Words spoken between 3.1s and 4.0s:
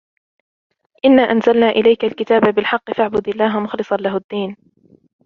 الله مخلصا